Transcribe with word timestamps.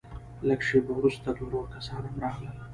لږه 0.47 0.65
شېبه 0.67 0.91
وروسته 0.95 1.27
دوه 1.37 1.47
نور 1.51 1.65
کسان 1.75 2.01
هم 2.07 2.15
راغلل. 2.25 2.57